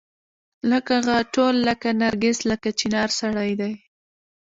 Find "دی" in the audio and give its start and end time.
3.61-3.73